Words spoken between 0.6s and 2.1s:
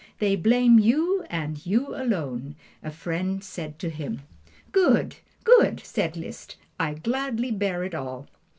you and you